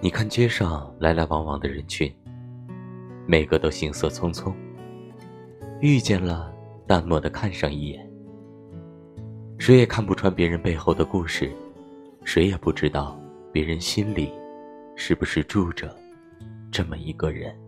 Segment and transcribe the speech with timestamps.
[0.00, 2.12] 你看街上来来往往的人群
[3.26, 4.52] 每个都行色匆匆
[5.80, 6.52] 遇见了
[6.86, 8.06] 淡漠的看上一眼。
[9.58, 11.50] 谁也看不穿别人背后的故事
[12.24, 13.18] 谁也不知道
[13.52, 14.30] 别人心里
[14.96, 15.94] 是不是住着
[16.70, 17.63] 这么一个人。